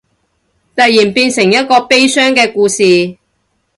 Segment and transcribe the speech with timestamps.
[0.75, 3.19] 突然變成一個悲傷嘅故事